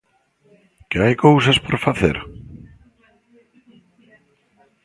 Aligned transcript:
¿Que 0.89 0.97
hai 1.03 1.15
cousas 1.25 1.57
por 1.65 1.75
facer? 1.85 2.17